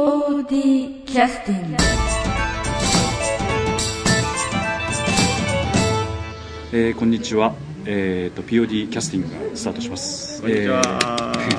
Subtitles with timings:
[0.00, 1.76] POD キャスティング
[6.74, 7.54] えーこんにちは、
[7.86, 10.42] えー、と POD キャスティングがスタートします。
[10.42, 10.82] こんにちは。
[10.84, 11.56] えー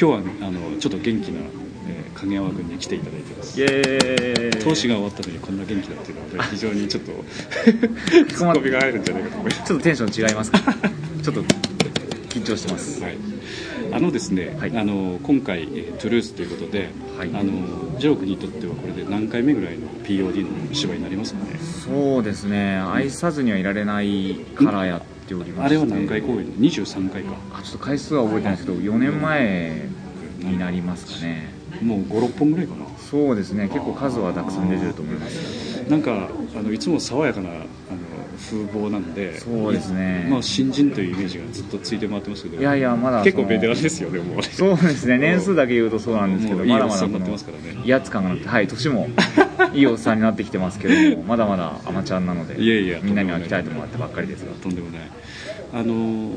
[0.00, 1.40] 今日はあのちょっと元気な、
[1.88, 3.58] えー影山君に来ていただいてます。
[3.60, 4.62] イエーイ。
[4.62, 7.12] 投資が終わったのにこんな元気だっていうのは 非常にちょっと
[8.36, 9.62] ツまッコミが入るんじゃないかと思います。
[9.66, 10.60] ちょっとテンション違いますか？
[11.24, 11.42] ちょっと
[12.28, 13.02] 緊張してます。
[13.02, 13.16] はい、
[13.94, 14.76] あのですね、はい。
[14.76, 17.30] あの今回、えートゥルースということで、はい。
[17.32, 21.58] あのジロー君にとってはこれで何回目ぐらいの POD の芝居になりますかね？
[21.58, 22.78] そうですね。
[22.78, 25.62] 愛さずにはいられないからやっておりまして。
[25.66, 27.36] あれは何回公演？23回か。
[27.52, 29.88] あちょっと回数は覚えてないですけど4年前
[30.40, 31.54] になりますかね。
[31.80, 32.86] もう56本ぐらいかな。
[32.98, 33.68] そうですね。
[33.68, 35.88] 結構数はたくさん出てると思います。
[35.88, 37.58] なんかあのいつも爽やかなあの
[38.36, 40.26] 風貌なんでそうですね。
[40.30, 47.06] まあ、新人というイメージがずっとついて回ってますけどいやいやまだ結構ベテランですよねもうそうですね年数だけ言うとそうなんですけどまだまだ
[47.84, 49.08] 威圧感がなくてはい年も
[49.72, 54.52] いいおっさんになってきてますけども まだまだアマちゃんなのでいやいやみんなには鍛えてもらってばっかりですが。
[54.62, 55.00] とんでもない。
[55.72, 56.30] あの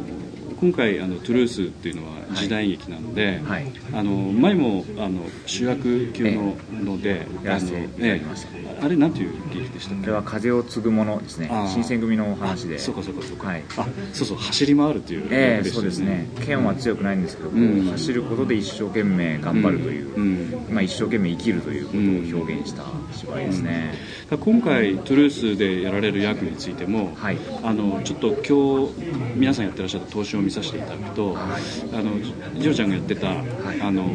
[0.59, 3.71] 今回あのトゥルースっていうのは時代劇なので、はい。
[3.93, 8.57] あの前もあの主役級のので、やらせていただきました。
[8.57, 11.49] ええあれなんていう劇でしたこれは風を継ぐものですね。
[11.51, 11.67] あー。
[11.67, 12.77] 新選組のお話で。
[12.77, 13.63] そうかそうかそうか、はい。
[13.77, 16.29] あそうそう走り回るっていうええ役でしたよそうですね。
[16.45, 17.83] 剣は強くないんですけど、うん。
[17.91, 20.67] 走ることで一生懸命頑張るという、うん。
[20.69, 21.97] まあ、一生懸命生きるということ
[22.37, 23.93] を表現した芝居ですね、
[24.29, 27.37] 今回トゥルースでやられる役についても、はい。
[27.63, 32.19] あのちょっと今日皆さんやってらっしゃった投資を見させていただくと、あの
[32.59, 34.09] ジロちゃんがやってた、あの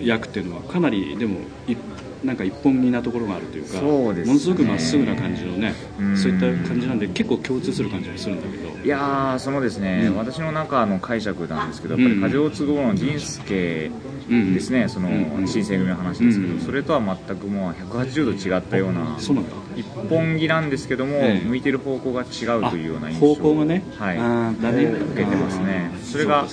[0.00, 1.38] 役っていうのはかなりでも
[1.68, 1.76] い
[2.24, 4.32] なんか一本気なところがあるというかそうですね。
[4.32, 6.16] ものすごくまっすぐな感じのねうん。
[6.16, 8.84] そういった感じなんで結構共通する感じがするんだけど。
[8.84, 10.16] いやーそのですね、うん。
[10.16, 13.90] 私の中の解釈なんですけどやっぱり風を継ぐもの仁助
[14.28, 21.46] うんですね、そのうん新選組の話ですけど、うんそれとは全くもう180度違ったようなそうなんだ一本気なんですけども、ええ。
[21.46, 23.84] 向いてる方向が違うというような印象あ方向がね。
[23.96, 25.90] はい、受けてますね。
[26.02, 26.46] それが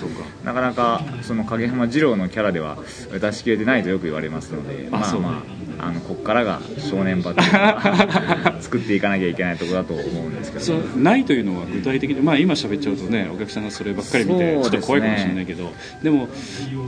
[0.44, 2.78] なかなかその影山二郎のキャラでは
[3.20, 14.64] 出し切れてないとよく言われますのでまあまああのここからが正念場というか 作っていかなきゃいけないところだと思うんですけどそうないというのは具体的に、まあ、今喋っちゃうとねお客さんがそればっかり見てね。
[14.64, 16.28] ちょっと怖いかもしれないけどでも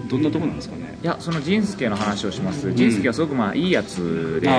[0.10, 0.98] どんなところなんですかね？
[1.04, 2.72] いやその仁助の話をします。
[2.74, 4.50] 仁助はすごくまあいいやつで、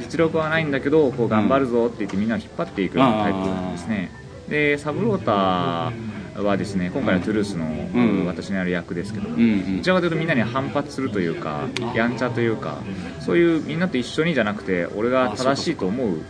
[0.00, 4.10] 実力はないんだけどこう頑張るぞって言ってみんなを引っ張っていくタイプなんですね。
[4.48, 5.92] でサブローター
[6.34, 8.26] はですね今回はトゥルースの、ん。
[8.26, 9.76] 私のやる役ですけど、うんうん。
[9.78, 12.78] どちらかというとみんなに反発するというかやんちゃというか
[13.20, 16.22] そういうみんなと一緒にじゃなくて俺が正しいと思う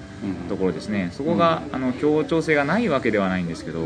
[0.48, 1.10] ところですね。
[1.12, 3.84] そこが、あの協調性がないわけではないんですけど、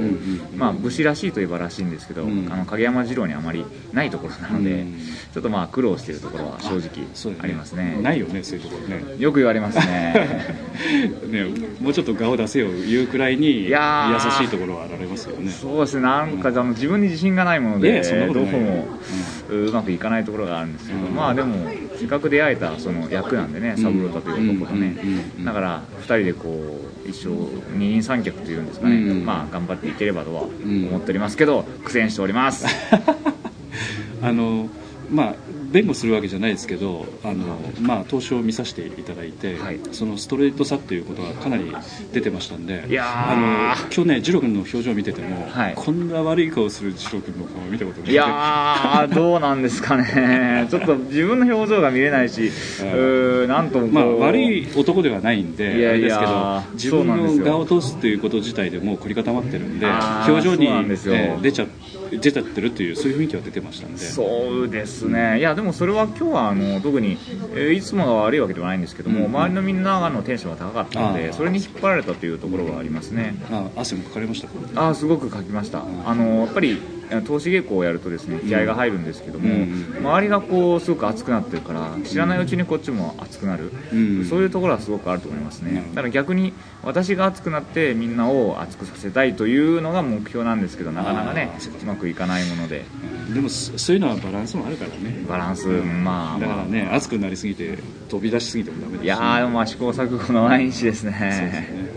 [0.56, 2.52] まあ、武士らしいといえばらしいんですけど、うん。
[2.52, 4.98] あの影山二郎にあまりないところなので、うん。
[5.32, 7.98] ちょっとまあ苦労しているところは正直ありますね。
[8.02, 9.02] ないよねそういうところね。
[9.18, 10.46] よく言われますね。
[11.28, 11.44] ね
[11.80, 15.50] もうちょっと顔出せよ言うくらいに優しいところはあられますよね。
[15.50, 16.02] そうですね。
[16.02, 18.46] なんかあの自分に自信がないものいでやそんなことも。
[18.46, 19.35] う
[19.72, 21.14] まくいかないところがあるんですけど、うん。
[21.14, 24.96] まあでもせっかく出会えたその役なんでねサブロータという男とね、
[25.44, 27.30] だから2人でこう一生
[27.76, 29.24] 二人三脚というんですかね、うん。
[29.24, 32.66] まあ頑張っていければとはん思っておりますけど苦戦しております。
[34.22, 34.68] あの
[35.10, 35.34] まあ
[35.72, 39.80] 弁護するわけじゃないですけどあの、まあ、投資を見させていただいて、はい。
[39.92, 41.72] そのストレートさっていうことがかなり
[42.12, 45.74] 出てましたんであの今日ね二郎君の表情を見てても、はい。
[45.74, 48.10] こんな悪い顔する二郎君の顔を見たことない。
[48.10, 50.66] いやーどうなんですかね。
[50.70, 59.86] ちょっと自分の表情が見れないし、うーなんともまあ、悪い男ではないんでいやいやあれですけど自分の顔を通すっていうこと自体でもう凝り固まってるんで
[60.26, 61.14] 表情に、そうなんですよ。
[61.14, 61.66] えー出ちゃ
[62.10, 63.98] 出ちゃってるっていうそういう雰囲気は出てましたんで。
[63.98, 67.18] そうですね、いやでもそれは今日はあの特に、
[67.54, 73.34] えーいつもが悪いわけではないんですけども、うん周りのみんなのテンションが高かったので、それに引っ張られたというところはありますね。
[73.50, 74.54] あ汗もかかりましたか？
[74.76, 76.78] あーすごく書きました、あのやっぱり
[77.26, 79.96] 投資稽古をやるとですね気合が入るんですけども、うん。
[79.98, 84.24] 周りがこうすごく熱くなってるから知らないうちにこっちも熱くなる、うん。
[84.24, 91.50] そういうところはすごくあると思いますね、だから逆に私が熱くなってみんなを熱くさせたいというのが目標なんですけどなかなかね
[91.82, 92.84] うまくいかないもので
[93.32, 95.24] でもそそういうのはバランスもあるからね。
[95.28, 97.78] バランス、まあだからねまあ熱くなりすぎて
[98.08, 99.04] 飛び出しすぎてもダメだし。
[99.04, 101.10] いやーであ試行錯誤の毎日ですね。
[101.10, 101.90] ね。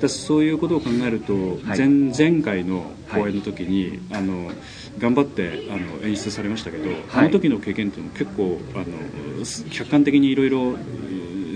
[0.00, 1.34] だそういうことを考えると、
[1.64, 1.78] はい。
[1.78, 4.50] 前前回の公演の時に、あの
[4.98, 8.84] 頑張ってあの演出されましたけど、あの時の経験っていうのも結構あの
[9.70, 10.76] 客観的にいろいろ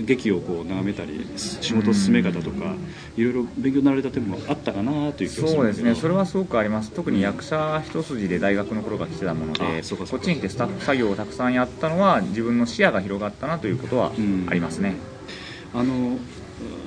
[0.07, 2.73] 劇をこう眺めたり仕事進め方とか、
[3.17, 5.93] いろいろ勉強になられた点もあったかなという気がするそうですね。
[5.95, 6.91] それはすごくあります。
[6.91, 14.11] 特に役者一筋で大学の頃から来てたものでこっちに来てスタッフ作業をたくさんやったのは自分の視野が広がったなということは
[14.47, 14.95] ありますね、
[15.73, 16.17] あの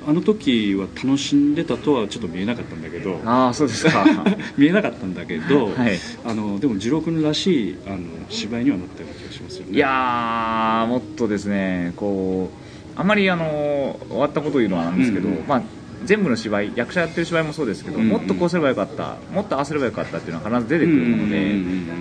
[0.07, 4.03] あの時は楽しんでたとはちょっと見えなかったんだけどああそうですか。
[4.57, 9.75] 見えなかったんだけど、はい、あのでも二郎君らしいあの芝居にはなったような気がしますよね。
[9.75, 12.60] いやもっとですねこう
[12.95, 15.63] あまりあの終わったことを言うのはなんですけど、うんうん、まあ
[16.03, 21.53] 全部の芝居役者やってる芝居もそうですけど、うんうん、もっとこうすればよかったもっとああすればよかったっていうのは必ず出てくるもので、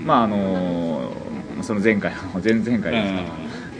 [0.04, 1.12] まああの
[1.62, 3.22] その前回の前々回ですか、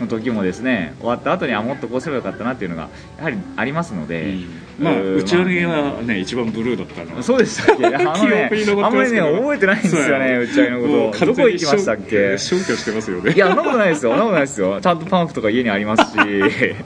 [0.01, 2.89] の時もですね終わった後にはもっとこうすればよかったなっていうのが
[3.19, 4.35] やはりありますので、
[4.79, 7.23] うん、まあ打ち上げはね、一番ブルーだったの。
[7.23, 7.87] そうでしたっけ？
[7.87, 8.51] あのね
[8.83, 10.81] あんまりね覚えてないんですよね打ち上げの
[11.13, 11.27] こと。
[11.27, 12.39] どこ行きましたっけ？
[12.39, 13.33] 消去してますよね。
[13.33, 14.13] いやそんなことないですよ。
[14.13, 14.81] そんなことないですよ。
[14.81, 16.17] ちゃんとパンフとか家にありますし。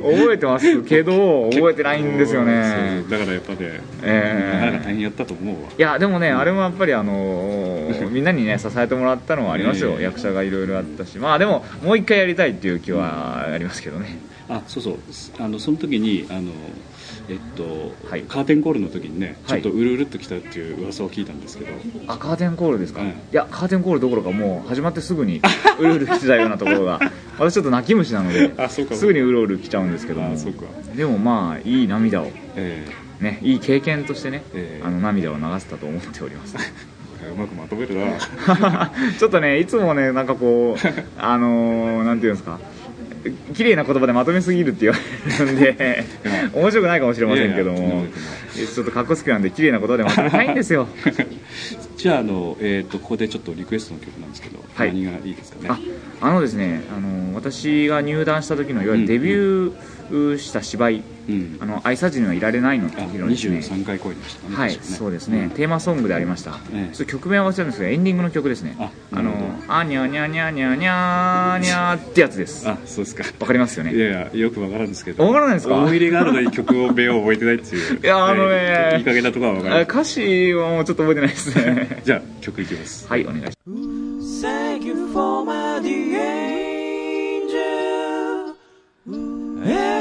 [0.00, 3.02] 覚えてますけど覚えてないんですよね。
[3.10, 5.68] だからやっぱね、えー、大変やったと思うわ。
[5.76, 11.18] いやでもね、あれもやっぱりあの みんなにね支えてもらったのはありますよ、役者がいろいろあったし。
[11.18, 14.18] まあでももう一回やりたいっていう気はありますけどね、
[14.50, 14.98] あそうそう。
[15.38, 16.52] あのその時にあの
[17.30, 21.72] えっと、はい、カーテンコールの時にねちょっとうるうるっときたっていう噂を聞いたんですけど、
[22.06, 25.40] あカーテンコールですか、いやカーテンコールどころかもう始まってすぐに
[25.80, 27.00] うるうる来てたようなところが
[27.38, 28.94] 私ちょっと泣き虫なのであそうか。
[28.94, 30.36] すぐにうるうる来ちゃうんですけども。
[30.94, 36.56] でもまあいい涙を、えーね、いい経験としてね、えー、あの涙を流せたと思っております
[37.28, 38.90] うまくまとめるな。
[39.18, 40.88] ちょっとねいつもねなんかこう
[41.18, 42.58] あのー、なんていうんですか
[43.54, 44.96] 綺麗な言葉でまとめすぎるって言わ
[45.26, 46.04] れるんで
[46.54, 48.06] 面白くないかもしれませんけども
[48.54, 50.88] ちょっとかっこつけなんで綺麗な言葉でまとめたいんですよ。
[51.96, 55.68] じゃああの、えーと、ここでちょっとリクエストの曲なんですけど、はい、何がいいですかね？
[56.20, 59.72] ああのですねあの私が入団した時のいわゆるデビュー
[60.38, 63.58] した芝居、うん、あの愛さずにはいられないのっていうのですね。
[63.58, 64.56] 23回公演でしたね。
[64.56, 68.76] はい、ね、そうですね、うん、テーマソングでありました、ええ、曲名は忘れたんですけどエンディングの曲ですね。
[69.12, 69.32] あの
[69.68, 72.68] あにゃにゃにゃにゃにゃにゃってやつです。
[72.68, 73.24] あそうですか。
[73.40, 73.94] わかりますよね。
[73.94, 75.24] いやいやよくわからんですけど。
[75.24, 75.74] わからないですか？
[75.74, 78.00] 思い入れがあるのに曲を名を覚えてないっていう。
[78.00, 82.02] いやあのねいい加減なところはわかる歌詞はもうちょっと覚えてないですね。
[82.04, 83.06] じゃあ曲いきます。
[83.06, 83.56] はいお願いします。
[84.46, 86.70] Thank you for my dear angel.
[89.62, 89.99] Everybody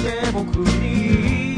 [0.00, 1.49] して僕に。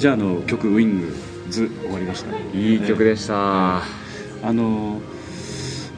[0.00, 1.14] じゃああの曲「ウィング
[1.50, 3.82] ズ」終わりましたいい曲でした、あ
[4.44, 4.98] の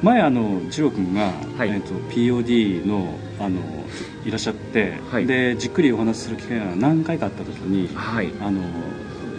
[0.03, 1.69] 前あの次郎君が、はい。
[1.69, 3.61] えー、と POD のあの
[4.25, 5.27] いらっしゃって、はい。
[5.27, 8.33] でじっくりお話しする機会が何回かあった時にはい。
[8.41, 8.61] あの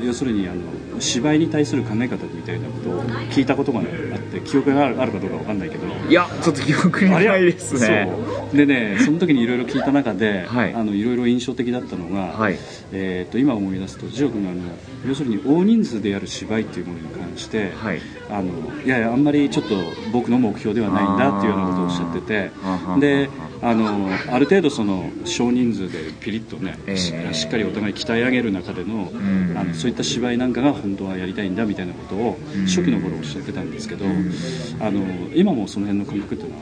[0.01, 0.61] 要するにあの
[0.99, 3.85] 芝居に対する考え方みたいなことを聞いたことがあっ
[4.19, 5.87] て記憶があるかどうかわかんないけど。
[5.87, 8.09] いやちょっと記憶にないですね。
[8.53, 10.73] でねその時にいろいろ聞いた中で、はい。
[10.73, 12.57] あのいろいろ印象的だったのが、はい。
[12.91, 14.61] えー、と今思い出すと次郎君があの
[15.07, 18.01] 要するに大人数でやる芝居っていうものに関して、はい。
[18.29, 18.51] あの
[18.83, 19.75] いやいやあんまりちょっと
[20.11, 22.51] 僕の目標ではないんだっていうようなことをおっしゃってて
[22.99, 23.29] で
[23.65, 26.97] あのある程度その少人数でピリッとね、えー
[27.33, 29.57] ししっかりお互い鍛え上げる中での,、ん。
[29.57, 32.65] あのそういった芝居なんかが本当はやりたいんだみたいなことをん。
[32.65, 35.01] 初期の頃おっしゃってたんですけど、あの
[35.33, 36.57] 今もその辺の感覚っていうの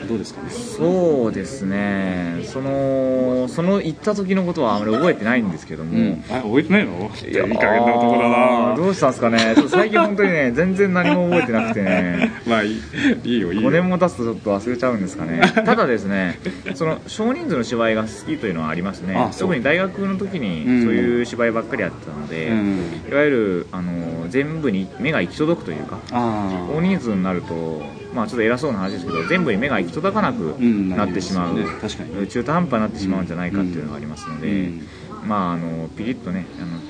[0.00, 0.50] はどうですかね？
[0.50, 2.40] そうですね。
[2.44, 7.10] そのその行った時のことはあまり覚えてないんですけども、あ覚えてないの？
[7.30, 8.74] いやいい加減な男だな。
[8.76, 9.38] どうしたんですかね？
[9.68, 12.32] 最近本当にね 全然何も覚えてなくてね。
[12.48, 12.80] まあいい
[13.24, 13.68] いいよいいよ。
[13.68, 15.40] 5年も経つとちょっと忘れちゃうんですかね。
[15.54, 16.31] ただですね
[16.74, 19.16] その少人数の芝居が好きというのはありますね。
[19.38, 20.84] 特に大学の時にうん。
[20.84, 22.78] そういう芝居ばっかりやってたので、うん。
[23.10, 27.82] いわゆるあの全部に目が行き届くというかあ大人数になると、
[28.14, 32.08] まあ、ちょっと偉そうな話ですけど全部に目が行き届かなくうんなってしまう、なりますよね。
[32.08, 32.26] 確かに。
[32.28, 34.82] 中途半端になってしまうんじゃないかっていうのがありますので、うん。
[35.26, 36.80] まあ、あのピリッとねあの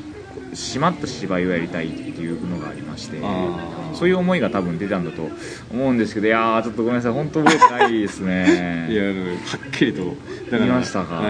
[0.54, 3.18] 締まった芝居をやりたいっていうのがありまして
[3.94, 5.28] そういう思いが多分出たんだと
[5.72, 8.88] 思うんですけどいやーちょっとごめんなさい本当覚えてないですね。
[8.90, 9.10] いやは
[9.66, 10.16] っきりと
[10.50, 11.16] だ見ましたか？
[11.16, 11.22] は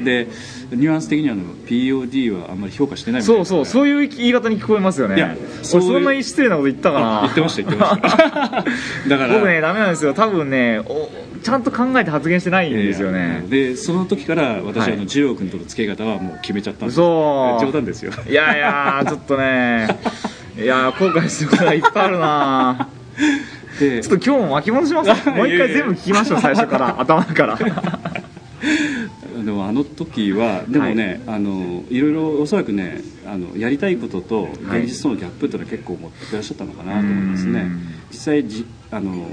[0.00, 0.04] い。
[0.04, 0.28] で
[0.72, 3.44] ニュアンス的にはあの POD はあんまり評価してないみたいな。
[3.44, 5.16] そうそうそういう言い方に聞こえますよね。
[5.16, 8.08] いやそそんなに失礼なこと言ったかな言ってました言ってました。
[9.08, 10.12] だから僕ねダメなんですよ。
[10.14, 11.08] 多分ねお
[11.42, 13.44] ちゃんと考えて発言してないんですよね。
[13.48, 16.94] でその時から私、はいあの二郎君との付け方はもう決めちゃったんで。
[16.94, 17.58] す嘘。
[17.60, 18.12] 冗談ですよ。
[18.28, 19.86] いやいやちょっとね
[20.56, 22.88] いや後悔してることがいっぱいあるな
[23.78, 25.10] でちょっと今日も巻き戻します。
[25.30, 26.98] もう一回全部聞きましょう最初から。
[26.98, 27.58] 頭から。
[29.44, 34.84] でもあの時はでもね、い、あのいろいろおそらくねあのやりたいこととはい。
[34.84, 37.60] 現実とのギャップっていうのは結構持ってらっしゃったのかなと思いますね。
[37.60, 37.80] うん。
[38.10, 39.26] 実際じあの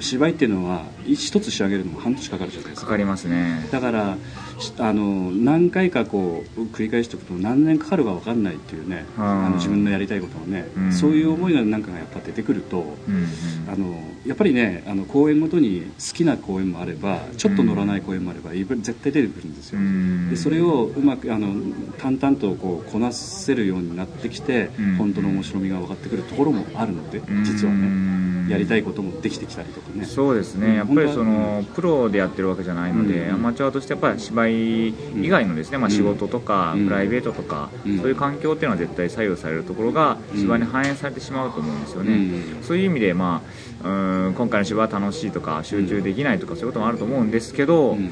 [0.00, 2.86] 芝居っていうのは一つ仕上げるのも半年かかるじゃないですか。
[2.86, 3.68] かかりますね。
[3.70, 4.16] だから
[4.58, 9.24] しあの何回かこう繰り返しておくと何年かかるか分かんないっていうねうん。
[9.24, 10.92] あの自分のやりたいことをねうん。
[10.92, 13.26] そういう思いがなんかがやっぱ出てくるとうんうん。
[13.72, 19.78] あのやっぱりねあの公演ごとに好きな公演もあればちょっと乗らない公演もあれば絶対出てくるんですよ。
[19.78, 20.30] うん。
[20.30, 21.54] でそれをうまくあの
[21.98, 24.94] 淡々とこうこなせるようになってきてうん。
[24.96, 27.44] 本当の面白みが分かってくるところもあるのでうん。
[27.44, 30.04] 実はねやりたいこともできてきたりとかね。
[30.04, 33.34] そうですうんねやっぱりそのプロでやってるわけじゃないので、うん。
[33.34, 36.86] アマチュアとしてやっぱり芝居以外のですね、まあ、仕事とか、うん。
[36.86, 37.98] プライベートとか、うん。
[37.98, 40.40] そういう環境っていうのは絶対左右されるところがうん。
[40.40, 42.16] 芝居に反映されてしまうと思うんですよね、う
[42.60, 42.62] ん。
[42.62, 43.42] そういう意味で、ま
[43.84, 48.10] あ、うーん今回の芝居は楽しいとか集中できないとかそういうこともあると思うんですけど、うん。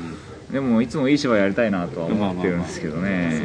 [0.51, 3.43] でもいつもいい芝居やりたいなとは思ってるんですけどね、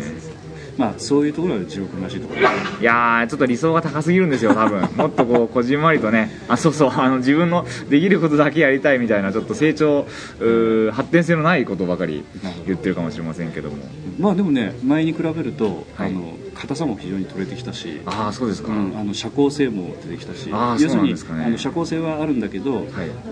[0.82, 2.42] まあそういうところが地獄らしいところ。
[2.42, 4.82] いやーちょっと理想が高すぎるんですよ多分。
[4.98, 6.32] もっとこうこじんまりとね。
[6.48, 6.92] あそうそう。
[6.92, 10.08] あの自分のできることだけやりたいみたいなちょっと成長
[10.40, 12.24] うー発展性のないことばかり
[12.66, 13.78] 言ってるかもしれませんけども。
[14.20, 16.10] まあでもね前に比べると、はい。
[16.10, 21.46] あの硬さも非常に取れてきたしああそうですか、うん、あの社交性も出てきたし要するにそうなんですかね。
[21.46, 22.86] あの社交性はあるんだけど、はい。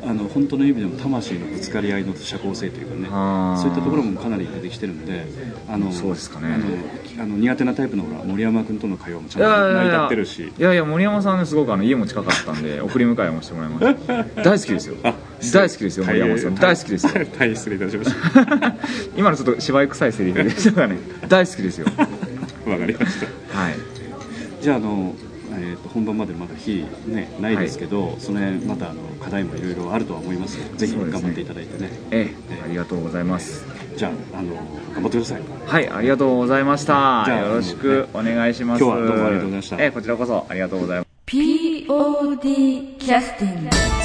[0.03, 5.25] あの本当の意味でも魂のぶつかり合いの社交性というかねそういったところもかなり出てきてるんで
[5.67, 6.55] あのそうですかね。
[7.17, 10.53] あのあの苦手なタイプのほら森山君との会話もちゃんと成り立ってるし。
[10.57, 14.43] いやいや森山さんねすごくあの家も近かったんで 送り迎えもしてもらいました。
[14.43, 14.95] 大好きですよ。
[15.03, 15.13] あ
[15.53, 16.55] 大好きですよ森山さん。
[16.55, 17.11] 大好きですよ。
[17.37, 18.75] 大変失礼いたしました。
[19.15, 20.97] 今のちょっと芝居臭いセリフでしたがね。
[21.27, 21.87] 大好きですよ
[22.69, 23.57] わかりました。
[23.57, 23.75] はい。
[24.61, 25.15] じゃああの、
[25.51, 30.57] えー、と本番までまだ日、ね、ないですけど、その辺またあの課題もいろいろあるとは思います。
[30.57, 31.89] のでぜひ頑張っていただいてね。
[32.11, 33.65] ええありがとうございます。
[33.95, 34.55] じゃああの
[34.93, 35.41] 頑張ってください。
[35.65, 37.23] はい、ありがとうございました。
[37.25, 38.83] じゃあよろしくお願いします。
[38.83, 39.83] 今日はどうもありがとうございました。
[39.83, 41.09] えーこちらこそありがとうございます。
[41.25, 43.98] POD キャスティング